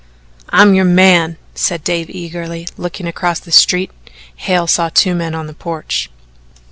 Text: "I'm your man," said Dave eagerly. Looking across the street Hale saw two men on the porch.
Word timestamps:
"I'm 0.49 0.73
your 0.73 0.85
man," 0.85 1.37
said 1.53 1.83
Dave 1.83 2.09
eagerly. 2.09 2.67
Looking 2.75 3.05
across 3.05 3.39
the 3.39 3.51
street 3.51 3.91
Hale 4.37 4.65
saw 4.65 4.89
two 4.89 5.13
men 5.13 5.35
on 5.35 5.45
the 5.45 5.53
porch. 5.53 6.09